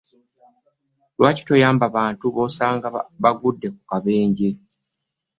[1.17, 4.49] Lwaki toyamba bantu bosanga nga bagudde ku bubenje?